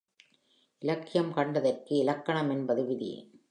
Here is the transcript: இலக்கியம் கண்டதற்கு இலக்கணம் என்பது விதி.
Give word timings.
இலக்கியம் 0.81 1.33
கண்டதற்கு 1.33 1.95
இலக்கணம் 1.97 2.49
என்பது 2.49 2.85
விதி. 2.85 3.11